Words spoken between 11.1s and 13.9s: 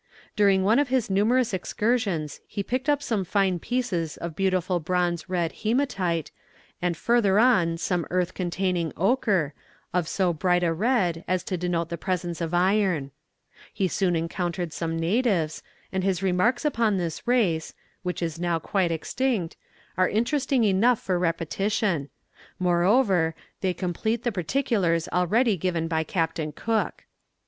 as to denote the presence of iron. He